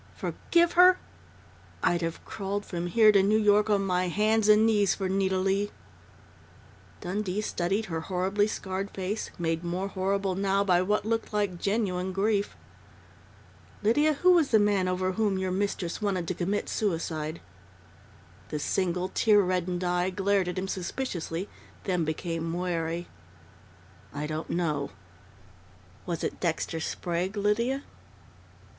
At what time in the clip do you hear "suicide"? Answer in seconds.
16.67-17.39